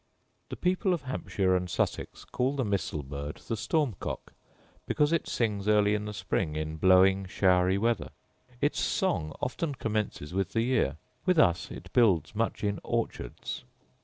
[0.49, 4.33] The people of Hampshire and Sussex call the missel bird the storm cock,
[4.87, 8.09] because it sings early in the spring in blowing showery weather;
[8.61, 13.63] its song often commences with the year: with us it builds much in orchards.